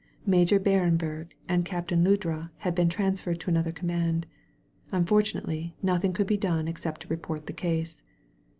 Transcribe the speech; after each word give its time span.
Major 0.25 0.59
BMrenberg 0.59 1.27
and 1.47 1.63
Captain 1.63 2.03
Ludra 2.03 2.49
had 2.57 2.73
been 2.73 2.89
transferred 2.89 3.39
to 3.41 3.51
another 3.51 3.71
command. 3.71 4.25
Unfortunately, 4.91 5.75
nothing 5.83 6.11
could 6.11 6.25
be 6.25 6.37
done 6.37 6.67
except 6.67 7.01
to 7.01 7.07
report 7.07 7.45
the 7.45 7.53
case. 7.53 8.01